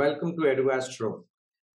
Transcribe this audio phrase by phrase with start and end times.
[0.00, 1.24] welcome to EduAstro.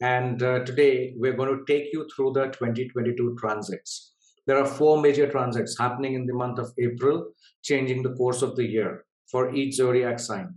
[0.01, 4.13] And uh, today we're going to take you through the 2022 transits.
[4.47, 7.27] There are four major transits happening in the month of April,
[7.63, 10.55] changing the course of the year for each zodiac sign.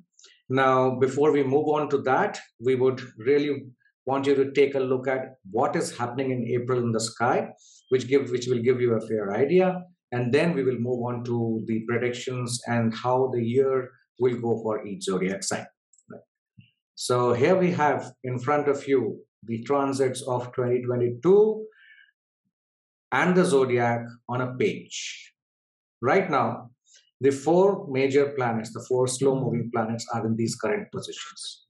[0.48, 3.66] Now, before we move on to that, we would really
[4.06, 7.48] want you to take a look at what is happening in April in the sky,
[7.90, 9.82] which give which will give you a fair idea.
[10.10, 14.58] And then we will move on to the predictions and how the year will go
[14.62, 15.66] for each zodiac sign.
[17.00, 21.64] So here we have in front of you the transits of 2022
[23.12, 25.32] and the zodiac on a page.
[26.02, 26.70] Right now,
[27.20, 31.66] the four major planets, the four slow moving planets, are in these current positions.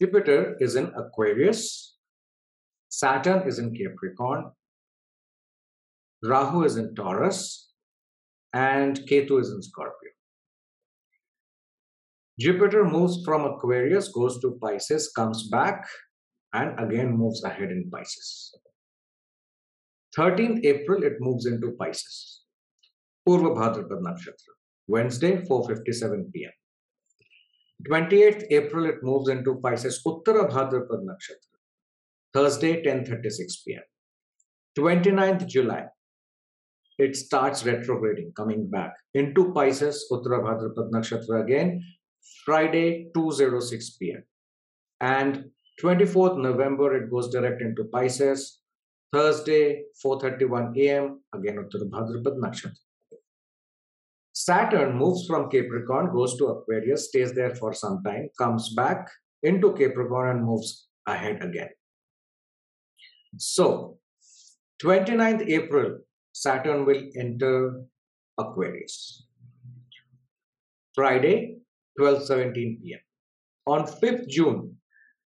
[0.00, 1.96] Jupiter is in Aquarius,
[2.88, 4.52] Saturn is in Capricorn,
[6.22, 7.72] Rahu is in Taurus,
[8.52, 10.10] and Ketu is in Scorpio.
[12.40, 15.86] Jupiter moves from Aquarius, goes to Pisces, comes back,
[16.54, 18.54] and again moves ahead in Pisces.
[20.16, 22.44] 13th April, it moves into Pisces.
[23.28, 24.54] Purva Bhadrapad Nakshatra.
[24.88, 26.50] Wednesday, 4.57 p.m.
[27.86, 30.00] 28th April, it moves into Pisces.
[30.06, 31.58] Uttara Bhadrapad Nakshatra.
[32.32, 33.82] Thursday, 10.36 p.m.
[34.78, 35.84] 29th July,
[36.98, 41.82] it starts retrograding, coming back into Pisces, Uttara Bhadrapad Nakshatra again,
[42.44, 44.24] Friday, 2.06 p.m.
[45.00, 45.50] And
[45.82, 48.60] 24th November, it goes direct into Pisces.
[49.12, 52.76] Thursday, 4.31 a.m., again Uttara Bhadrapad Nakshatra.
[54.32, 59.10] Saturn moves from Capricorn, goes to Aquarius, stays there for some time, comes back
[59.42, 61.70] into Capricorn and moves ahead again.
[63.36, 63.98] So,
[64.82, 65.98] 29th April,
[66.32, 67.82] Saturn will enter
[68.38, 69.26] Aquarius.
[70.94, 71.58] Friday,
[71.98, 73.00] 12:17 p.m.
[73.66, 74.76] On 5th June,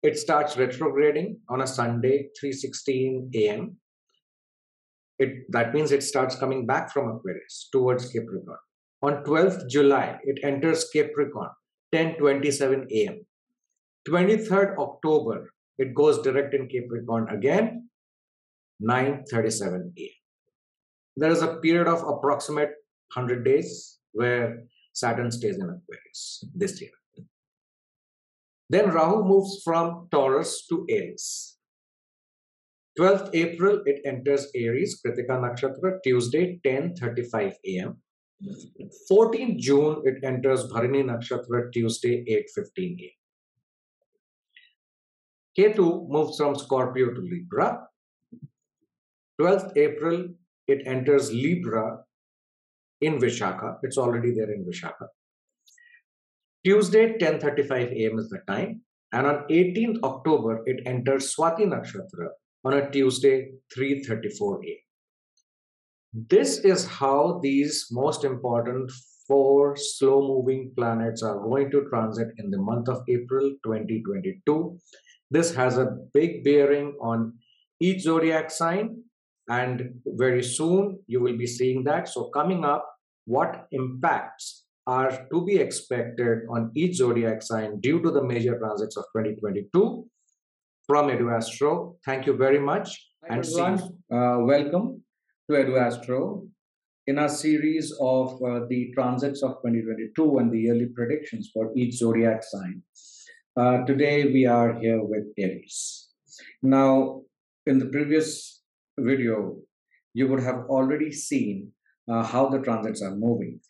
[0.03, 3.77] it starts retrograding on a Sunday, 3:16 a.m.
[5.19, 8.59] It that means it starts coming back from Aquarius towards Capricorn.
[9.03, 11.51] On 12th July, it enters Capricorn,
[11.95, 13.27] 10:27 a.m.
[14.09, 17.89] 23rd October, it goes direct in Capricorn again,
[18.83, 20.19] 9:37 a.m.
[21.17, 22.71] There is a period of approximate
[23.15, 26.91] 100 days where Saturn stays in Aquarius this year.
[28.69, 31.57] Then Rahu moves from Taurus to Aries.
[32.99, 37.97] 12th April, it enters Aries, Kritika Nakshatra, Tuesday, 10.35 a.m.
[39.11, 42.25] 14th June, it enters Bharani Nakshatra, Tuesday,
[42.57, 43.11] 8.15 a.m.
[45.57, 47.87] Ketu moves from Scorpio to Libra.
[49.41, 50.29] 12th April,
[50.67, 51.99] it enters Libra
[53.03, 53.77] in Vishakha.
[53.83, 55.07] It's already there in Vishakha.
[56.65, 58.19] Tuesday, 10.35 a.m.
[58.19, 58.81] is the time.
[59.13, 62.29] And on 18th October, it enters Swati Nakshatra
[62.65, 64.77] on a Tuesday, 3.34 a.m.
[66.31, 68.91] This is how these most important
[69.27, 74.79] four slow-moving planets are going to transit in the month of April 2022.
[75.31, 77.35] This has a big bearing on
[77.81, 79.03] each zodiac sign
[79.49, 82.09] and very soon you will be seeing that.
[82.09, 82.87] So coming up,
[83.25, 88.97] what impacts are to be expected on each zodiac sign due to the major transits
[88.97, 90.07] of 2022
[90.87, 91.97] from EduAstro.
[92.05, 93.11] Thank you very much.
[93.23, 93.79] Hi, and everyone,
[94.13, 95.05] uh, welcome
[95.49, 96.49] to EduAstro.
[97.07, 101.95] In our series of uh, the transits of 2022 and the yearly predictions for each
[101.95, 102.83] zodiac sign,
[103.57, 106.09] uh, today we are here with Aries.
[106.63, 107.23] Now,
[107.67, 108.63] in the previous
[108.99, 109.57] video,
[110.15, 111.73] you would have already seen
[112.11, 113.61] uh, how the transits are moving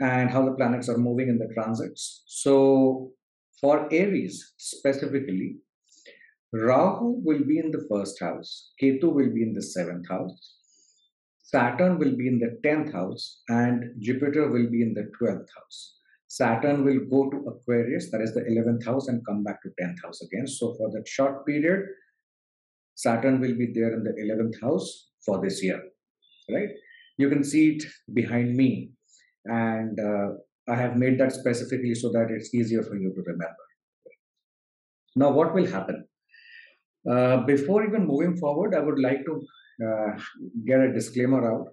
[0.00, 2.22] and how the planets are moving in the transits.
[2.26, 3.12] So,
[3.60, 5.56] for Aries specifically,
[6.52, 10.54] Rahu will be in the first house, Ketu will be in the seventh house,
[11.42, 15.98] Saturn will be in the 10th house, and Jupiter will be in the 12th house.
[16.26, 20.02] Saturn will go to Aquarius, that is the 11th house, and come back to 10th
[20.02, 20.46] house again.
[20.48, 21.86] So, for that short period,
[22.96, 25.80] Saturn will be there in the 11th house for this year,
[26.50, 26.70] right?
[27.16, 28.90] You can see it behind me,
[29.44, 30.28] and uh,
[30.68, 33.64] I have made that specifically so that it's easier for you to remember.
[35.16, 36.06] Now, what will happen?
[37.08, 39.42] Uh, before even moving forward, I would like to
[39.86, 40.18] uh,
[40.66, 41.68] get a disclaimer out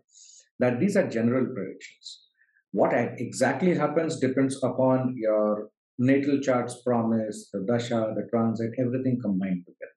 [0.60, 2.28] that these are general predictions.
[2.72, 9.66] What exactly happens depends upon your natal chart's promise, the dasha, the transit, everything combined
[9.66, 9.92] together.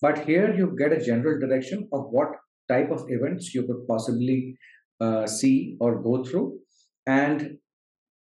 [0.00, 2.28] But here you get a general direction of what
[2.72, 4.56] type of events you could possibly
[5.00, 6.48] uh, see or go through.
[7.06, 7.58] And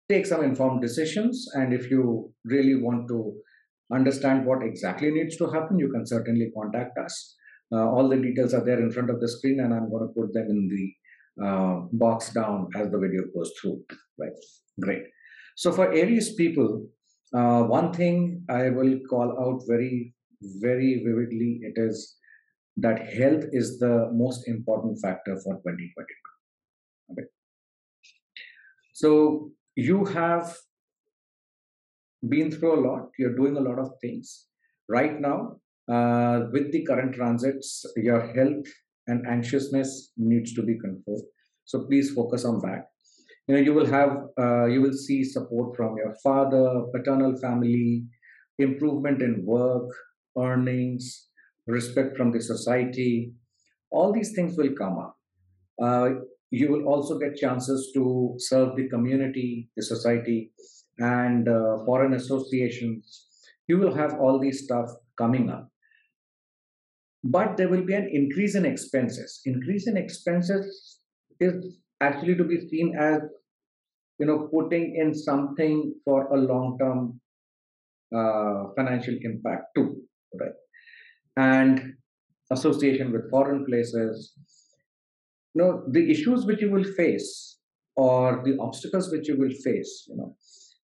[0.09, 1.47] take some informed decisions.
[1.53, 3.33] And if you really want to
[3.93, 7.35] understand what exactly needs to happen, you can certainly contact us.
[7.71, 10.13] Uh, all the details are there in front of the screen, and I'm going to
[10.13, 13.83] put them in the uh, box down as the video goes through.
[14.17, 14.31] Right,
[14.79, 15.03] great.
[15.55, 16.87] So for Aries people,
[17.33, 22.15] uh, one thing I will call out very, very vividly it is
[22.77, 26.05] that health is the most important factor for 2022.
[27.11, 27.27] Okay.
[28.93, 30.55] So you have
[32.27, 34.47] been through a lot, you're doing a lot of things.
[34.89, 35.57] Right now,
[35.91, 38.65] uh, with the current transits, your health
[39.07, 41.23] and anxiousness needs to be controlled.
[41.65, 42.87] So please focus on that.
[43.47, 48.05] You know, you will have, uh, you will see support from your father, paternal family,
[48.59, 49.89] improvement in work,
[50.37, 51.29] earnings,
[51.67, 53.33] respect from the society.
[53.91, 55.17] All these things will come up.
[55.81, 56.09] Uh,
[56.49, 60.51] you will also get chances to serve the community, the society,
[60.97, 63.27] and uh, foreign associations.
[63.67, 65.69] You will have all these stuff coming up.
[67.23, 69.41] But there will be an increase in expenses.
[69.45, 70.99] Increase in expenses
[71.39, 73.21] is actually to be seen as
[74.19, 77.19] you know putting in something for a long term
[78.15, 80.01] uh, financial impact too
[80.39, 80.53] right
[81.37, 81.93] and
[82.51, 84.33] association with foreign places
[85.53, 87.59] you know the issues which you will face
[87.95, 90.35] or the obstacles which you will face you know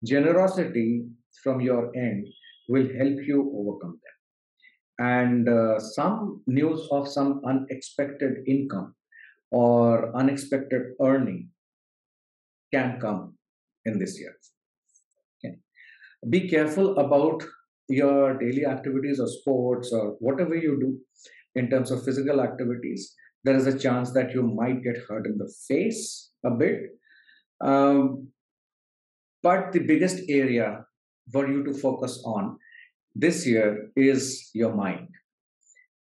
[0.03, 1.05] generosity
[1.43, 2.27] from your end
[2.69, 4.13] will help you overcome them
[4.99, 8.93] and uh, some news of some unexpected income
[9.51, 11.49] or unexpected earning
[12.71, 13.35] can come
[13.85, 14.35] in this year.
[15.37, 15.57] Okay.
[16.29, 17.43] Be careful about
[17.89, 20.97] your daily activities or sports or whatever you do
[21.55, 23.13] in terms of physical activities.
[23.43, 26.79] There is a chance that you might get hurt in the face a bit.
[27.61, 28.29] Um,
[29.41, 30.85] but the biggest area
[31.31, 32.57] for you to focus on
[33.15, 35.09] this year is your mind.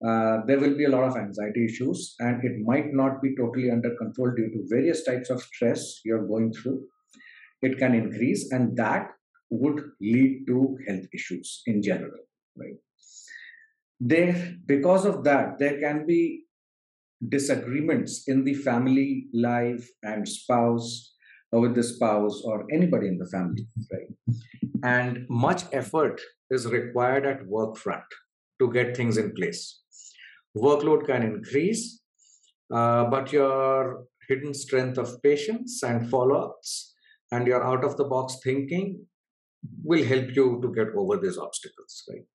[0.05, 3.69] Uh, there will be a lot of anxiety issues, and it might not be totally
[3.69, 6.81] under control due to various types of stress you're going through.
[7.61, 9.11] It can increase, and that
[9.51, 12.21] would lead to health issues in general,
[12.57, 12.77] right?
[13.99, 16.45] There, because of that, there can be
[17.29, 21.13] disagreements in the family life and spouse
[21.51, 24.37] or with the spouse or anybody in the family, right?
[24.83, 26.19] And much effort
[26.49, 28.03] is required at work front
[28.59, 29.81] to get things in place.
[30.57, 32.01] Workload can increase,
[32.73, 36.95] uh, but your hidden strength of patience and follow-ups
[37.31, 39.05] and your out-of-the-box thinking
[39.83, 42.03] will help you to get over these obstacles.
[42.09, 42.25] Right?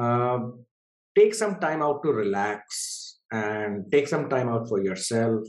[0.00, 0.38] Uh,
[1.16, 5.46] take some time out to relax and take some time out for yourself.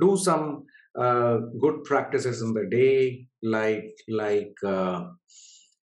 [0.00, 0.64] Do some
[0.98, 5.04] uh, good practices in the day, like like uh,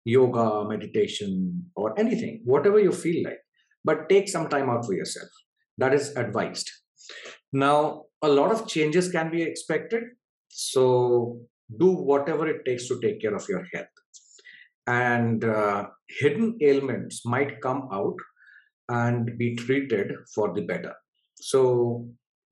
[0.06, 3.40] yoga, meditation, or anything, whatever you feel like.
[3.84, 5.30] But take some time out for yourself.
[5.78, 6.70] That is advised.
[7.52, 10.04] Now, a lot of changes can be expected.
[10.48, 11.40] So,
[11.80, 13.88] do whatever it takes to take care of your health.
[14.88, 18.18] And uh, hidden ailments might come out
[18.90, 20.94] and be treated for the better.
[21.36, 22.08] So,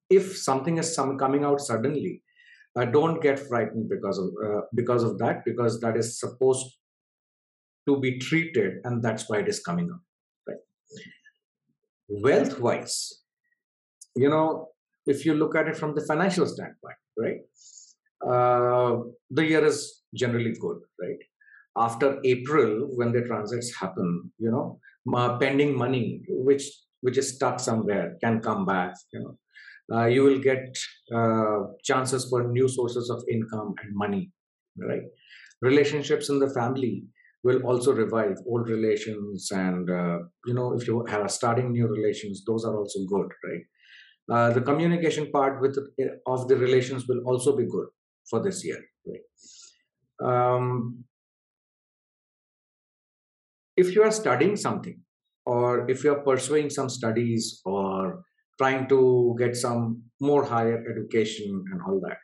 [0.09, 2.21] if something is some coming out suddenly,
[2.75, 6.77] uh, don't get frightened because of uh, because of that because that is supposed
[7.87, 10.01] to be treated and that's why it is coming up
[10.47, 10.57] right
[12.07, 13.23] wealth wise
[14.15, 14.67] you know
[15.05, 17.41] if you look at it from the financial standpoint right
[18.27, 21.21] uh, the year is generally good right
[21.77, 24.79] after april when the transits happen you know
[25.39, 26.63] pending money which
[27.01, 29.37] which is stuck somewhere can come back you know.
[29.93, 30.77] Uh, you will get
[31.13, 34.31] uh, chances for new sources of income and money
[34.77, 35.01] right?
[35.61, 37.03] Relationships in the family
[37.43, 42.43] will also revive old relations and uh, you know if you have starting new relations
[42.45, 43.63] those are also good right?
[44.31, 45.77] Uh, the communication part with
[46.27, 47.87] of the relations will also be good
[48.29, 50.53] for this year right?
[50.55, 51.03] Um,
[53.83, 54.99] if you are studying something
[55.45, 58.23] or if you are pursuing some studies or
[58.59, 62.17] trying to get some more higher education and all that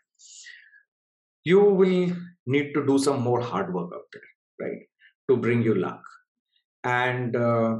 [1.52, 2.12] you will
[2.46, 4.30] need to do some more hard work out there
[4.64, 4.82] right
[5.30, 6.02] to bring you luck.
[6.84, 7.76] And uh,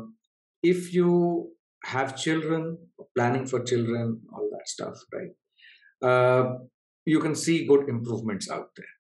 [0.64, 1.52] if you
[1.84, 2.78] have children,
[3.16, 6.10] planning for children, all that stuff, right?
[6.10, 6.58] Uh,
[7.06, 8.96] you can see good improvements out there.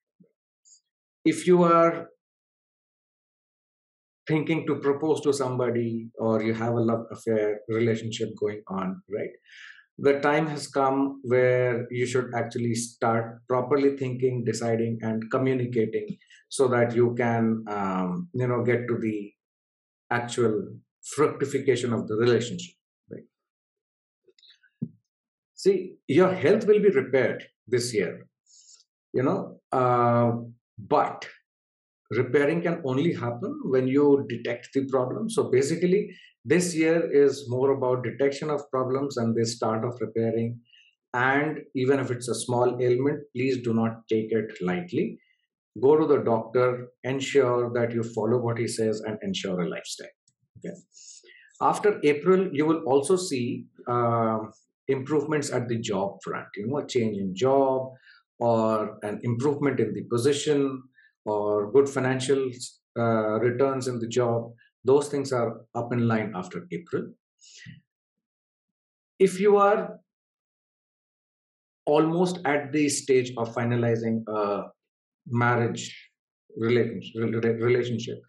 [1.25, 2.07] If you are
[4.27, 9.31] thinking to propose to somebody or you have a love affair relationship going on, right?
[9.99, 16.17] The time has come where you should actually start properly thinking, deciding, and communicating
[16.49, 19.31] so that you can um, you know get to the
[20.11, 20.67] actual
[21.03, 22.75] fructification of the relationship
[23.11, 23.23] right
[25.53, 28.27] see your health will be repaired this year
[29.13, 30.31] you know uh,
[30.77, 31.27] but
[32.11, 35.29] repairing can only happen when you detect the problem.
[35.29, 40.59] So basically this year is more about detection of problems and the start of repairing.
[41.13, 45.19] And even if it's a small ailment please do not take it lightly.
[45.81, 50.07] Go to the doctor ensure that you follow what he says and ensure a lifestyle.
[50.57, 50.75] Okay.
[51.61, 54.39] After april you will also see uh,
[54.87, 56.47] improvements at the job front.
[56.55, 57.91] You know a change in job
[58.39, 60.83] or an improvement in the position
[61.27, 62.49] or good financial
[62.97, 64.51] uh, returns in the job
[64.89, 67.07] those things are up in line after april.
[69.19, 69.99] If you are
[71.85, 74.63] almost at the stage of finalizing a
[75.27, 75.83] marriage
[76.57, 78.19] relationship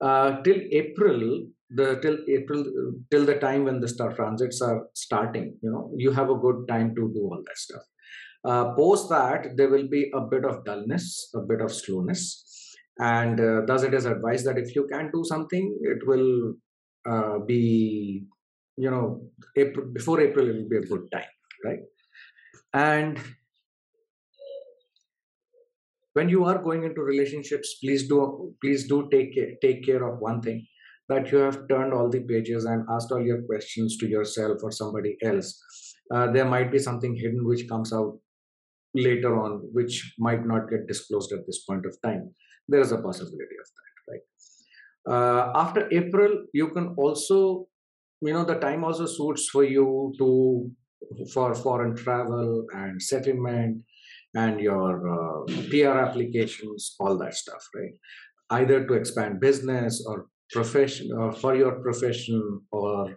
[0.00, 1.46] uh, till april
[1.78, 2.64] the till april
[3.10, 6.66] till the time when the star transits are starting you know you have a good
[6.72, 7.84] time to do all that stuff
[8.44, 12.48] uh, post that there will be a bit of dullness a bit of slowness.
[12.98, 16.54] And uh, thus it is advised that if you can do something it will
[17.08, 18.24] uh, be
[18.76, 19.22] you know
[19.56, 21.32] april, before april it will be a good time
[21.64, 21.80] right?
[22.74, 23.18] And
[26.14, 30.18] when you are going into relationships please do please do take care, take care of
[30.18, 30.66] one thing
[31.08, 34.70] that you have turned all the pages and asked all your questions to yourself or
[34.70, 35.60] somebody else.
[36.10, 38.18] Uh, there might be something hidden which comes out
[38.94, 42.30] later on which might not get disclosed at this point of time
[42.68, 44.24] there is a possibility of that right
[45.12, 47.66] uh, after april you can also
[48.20, 50.70] you know the time also suits for you to
[51.32, 53.82] for foreign travel and settlement
[54.34, 57.92] and your uh, PR applications, all that stuff, right?
[58.50, 63.16] Either to expand business or profession, or for your profession or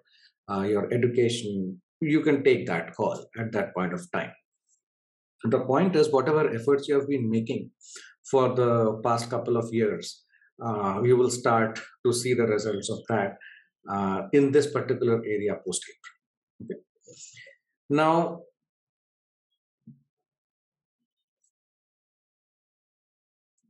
[0.49, 4.31] uh, your education, you can take that call at that point of time.
[5.47, 7.71] The point is, whatever efforts you have been making
[8.29, 10.23] for the past couple of years,
[10.63, 13.37] uh, you will start to see the results of that
[13.89, 16.73] uh, in this particular area post April.
[16.75, 16.81] Okay.
[17.89, 18.41] Now,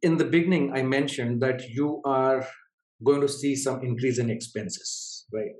[0.01, 2.48] in the beginning, I mentioned that you are
[3.03, 5.51] going to see some increase in expenses, right?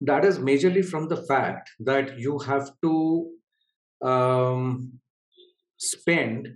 [0.00, 3.30] That is majorly from the fact that you have to
[4.02, 4.92] um,
[5.78, 6.48] spend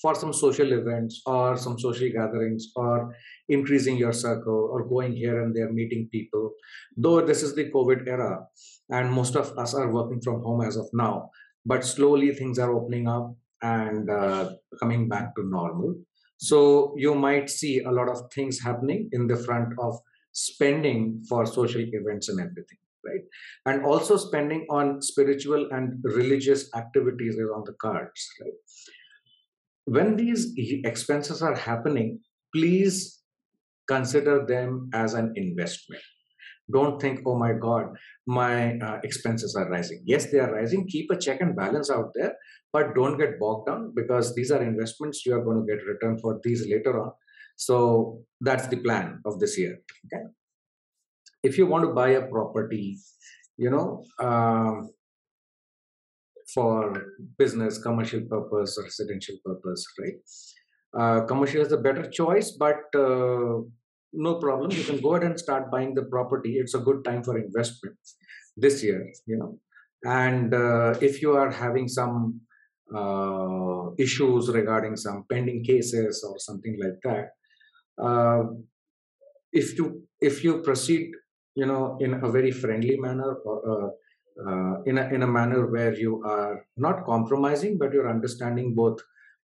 [0.00, 3.14] for some social events or some social gatherings or
[3.48, 6.52] increasing your circle or going here and there meeting people.
[6.96, 8.46] Though this is the covid era
[8.90, 11.30] and most of us are working from home as of now
[11.66, 14.50] but slowly things are opening up and uh,
[14.80, 15.94] coming back to normal.
[16.38, 19.98] So you might see a lot of things happening in the front of
[20.32, 22.78] spending for social events and everything
[23.08, 23.24] right?
[23.66, 28.58] And also spending on spiritual and religious activities is on the cards right?
[29.84, 30.52] When these
[30.84, 32.20] expenses are happening
[32.54, 33.20] please
[33.88, 36.02] consider them as an investment.
[36.70, 37.86] Don't think oh my god
[38.26, 40.02] my uh, expenses are rising.
[40.04, 40.86] Yes they are rising.
[40.86, 42.34] Keep a check and balance out there
[42.72, 46.18] but don't get bogged down because these are investments you are going to get return
[46.18, 47.12] for these later on.
[47.56, 50.24] So that's the plan of this year okay
[51.42, 52.98] if you want to buy a property
[53.56, 54.90] you know um,
[56.54, 57.04] for
[57.38, 60.18] business commercial purpose residential purpose right?
[60.98, 63.60] Uh, commercial is a better choice but uh,
[64.14, 64.70] no problem.
[64.70, 66.56] You can go ahead and start buying the property.
[66.56, 67.96] It's a good time for investment
[68.56, 69.58] this year you know?
[70.04, 72.40] And uh, if you are having some
[72.94, 78.44] uh, issues regarding some pending cases or something like that uh,
[79.52, 81.10] if you if you proceed
[81.60, 83.88] you know in a very friendly manner or uh,
[84.46, 89.00] uh, in a in a manner where you are not compromising but you're understanding both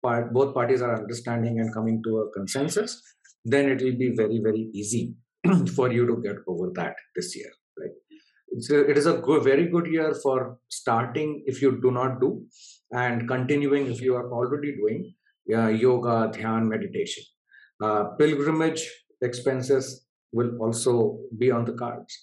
[0.03, 3.01] part both parties are understanding and coming to a consensus
[3.45, 5.03] then it will be very very easy
[5.75, 7.95] for you to get over that this year right?
[8.51, 12.19] It's a, it is a good, very good year for starting if you do not
[12.19, 12.45] do
[12.91, 15.13] and continuing if you are already doing
[15.53, 17.23] uh, yoga dhyan meditation.
[17.81, 18.89] Uh, pilgrimage
[19.21, 22.17] expenses will also be on the cards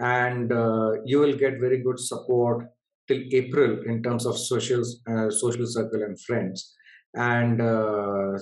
[0.00, 2.66] and uh, you will get very good support
[3.08, 6.74] till april in terms of social uh, social circle and friends
[7.14, 8.32] and uh,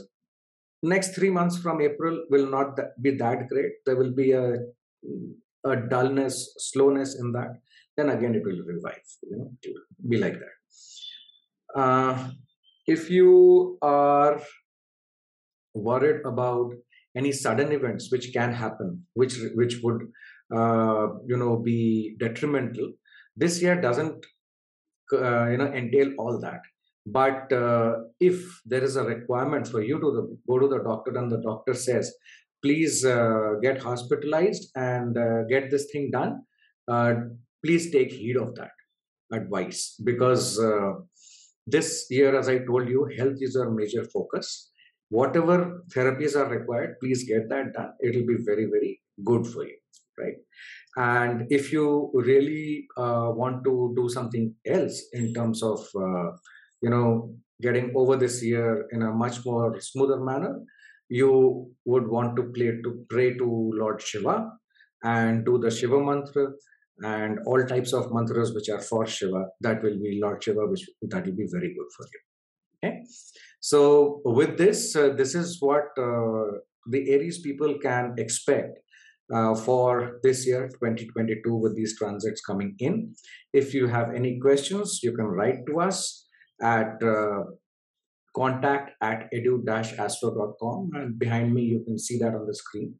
[0.82, 4.46] next 3 months from april will not be that great there will be a
[5.66, 7.58] a dullness, slowness in that,
[7.96, 9.06] then again it will revive.
[9.22, 9.50] You know,
[10.08, 11.80] be like that.
[11.80, 12.30] Uh,
[12.86, 14.40] if you are
[15.74, 16.72] worried about
[17.16, 20.00] any sudden events which can happen which which would
[20.54, 22.92] uh, you know be detrimental
[23.36, 24.24] this year doesn't
[25.12, 26.60] uh, you know entail all that.
[27.06, 31.16] But uh, if there is a requirement for you to the, go to the doctor
[31.16, 32.12] and the doctor says
[32.62, 36.42] please uh, get hospitalized and uh, get this thing done
[36.88, 37.14] uh,
[37.64, 38.72] please take heed of that
[39.32, 39.94] advice.
[40.02, 40.58] Because
[41.68, 44.70] this year as i told you health is our major focus
[45.08, 47.92] whatever therapies are required please get that done.
[48.02, 49.76] It'll be very very good for you
[50.18, 50.34] right?
[50.96, 56.30] And if you really uh, want to do something else in terms of uh,
[56.80, 60.60] you know getting over this year in a much more smoother manner
[61.08, 63.46] you would want to play to pray to
[63.80, 64.50] lord shiva
[65.04, 66.46] and do the shiva mantra
[67.02, 70.84] and all types of mantras which are for shiva that will be lord shiva which
[71.02, 72.20] that will be very good for you
[72.86, 73.02] okay
[73.66, 78.78] so with this, uh, this is what uh, the Aries people can expect
[79.34, 83.16] uh, for this year 2022 with these transits coming in.
[83.52, 86.28] If you have any questions, you can write to us
[86.62, 87.42] at uh,
[88.36, 92.94] contact at edu-astro.com and behind me you can see that on the screen.